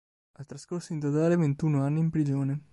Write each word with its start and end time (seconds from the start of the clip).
Ha 0.31 0.43
trascorso 0.45 0.93
in 0.93 0.99
totale 0.99 1.35
ventuno 1.37 1.83
anni 1.85 1.99
in 1.99 2.09
prigione. 2.09 2.63